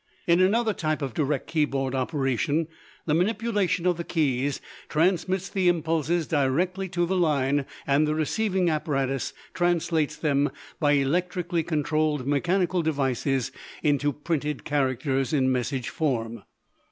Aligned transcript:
In 0.25 0.41
another 0.41 0.73
type 0.73 1.03
of 1.03 1.13
direct 1.13 1.45
keyboard 1.45 1.93
operation 1.93 2.67
the 3.05 3.13
manipulation 3.13 3.85
of 3.85 3.97
the 3.97 4.03
keys 4.03 4.59
transmits 4.89 5.47
the 5.47 5.67
impulses 5.69 6.25
directly 6.25 6.89
to 6.89 7.05
the 7.05 7.15
line 7.15 7.67
and 7.85 8.07
the 8.07 8.15
receiving 8.15 8.67
apparatus 8.67 9.31
translates 9.53 10.15
them 10.15 10.49
by 10.79 10.93
electrically 10.93 11.61
controlled 11.61 12.25
mechanical 12.25 12.81
devices 12.81 13.51
into 13.83 14.11
printed 14.11 14.63
characters 14.65 15.33
in 15.33 15.51
message 15.51 15.89
form. 15.89 16.41